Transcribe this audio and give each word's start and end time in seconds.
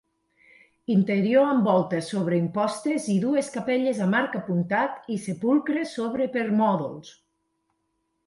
Interior 0.93 1.49
amb 1.49 1.67
volta 1.71 1.99
sobre 2.05 2.37
impostes 2.43 3.05
i 3.15 3.17
dues 3.25 3.53
capelles 3.57 4.01
amb 4.05 4.19
arc 4.21 4.37
apuntat 4.41 5.13
i 5.17 5.17
sepulcre 5.27 5.83
sobre 5.93 6.29
permòdols. 6.37 7.13